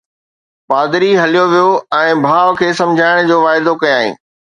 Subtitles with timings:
[0.69, 1.67] پادري هليو ويو
[1.97, 4.15] ۽ ڀاءُ کي سمجهائڻ جو واعدو ڪيائين.